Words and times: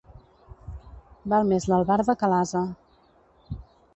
Val 1.33 1.51
més 1.51 1.69
l'albarda 1.71 2.17
que 2.21 2.31
l'ase. 2.33 2.65